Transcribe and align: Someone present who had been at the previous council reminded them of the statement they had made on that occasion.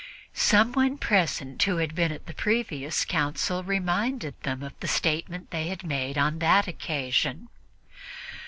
Someone 0.33 0.97
present 0.97 1.61
who 1.61 1.77
had 1.77 1.93
been 1.93 2.11
at 2.11 2.25
the 2.25 2.33
previous 2.33 3.05
council 3.05 3.63
reminded 3.63 4.33
them 4.41 4.63
of 4.63 4.73
the 4.79 4.87
statement 4.87 5.51
they 5.51 5.67
had 5.67 5.83
made 5.83 6.17
on 6.17 6.39
that 6.39 6.67
occasion. 6.67 7.49